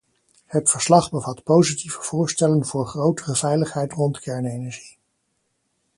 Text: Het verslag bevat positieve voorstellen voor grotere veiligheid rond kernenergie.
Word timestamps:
Het 0.45 0.69
verslag 0.69 1.09
bevat 1.11 1.43
positieve 1.43 2.01
voorstellen 2.01 2.65
voor 2.65 2.87
grotere 2.87 3.35
veiligheid 3.35 3.93
rond 3.93 4.19
kernenergie. 4.19 4.97